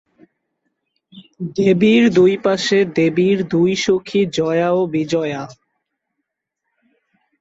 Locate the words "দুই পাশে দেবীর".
2.13-3.37